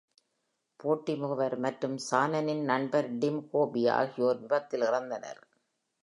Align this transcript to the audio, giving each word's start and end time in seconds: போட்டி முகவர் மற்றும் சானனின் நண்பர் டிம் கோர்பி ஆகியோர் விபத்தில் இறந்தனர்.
போட்டி 0.79 1.13
முகவர் 1.15 1.55
மற்றும் 1.57 1.97
சானனின் 2.07 2.63
நண்பர் 2.63 3.09
டிம் 3.19 3.41
கோர்பி 3.51 3.83
ஆகியோர் 3.89 4.39
விபத்தில் 4.41 4.81
இறந்தனர். 4.81 5.41